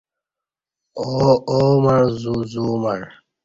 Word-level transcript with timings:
آو 1.01 1.29
آومع 1.57 1.99
زو 2.21 2.35
زومع 2.51 2.99